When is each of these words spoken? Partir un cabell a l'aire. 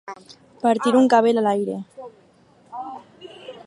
Partir 0.65 0.93
un 1.01 1.09
cabell 1.15 1.41
a 1.43 1.45
l'aire. 1.49 1.77